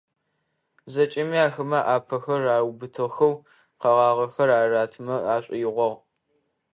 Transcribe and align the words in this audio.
ЗэкӀэми 0.91 1.37
ахэмэ 1.47 1.79
аӏапэхэр 1.95 2.43
аубытыхэу, 2.55 3.33
къэгъагъэхэр 3.81 4.49
аратымэ 4.59 5.15
ашӀоигъуагъ. 5.33 5.99